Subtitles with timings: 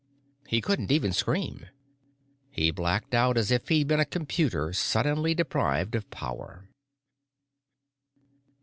[0.47, 1.67] He couldn't even scream.
[2.49, 6.67] He blacked out as if he'd been a computer suddenly deprived of power.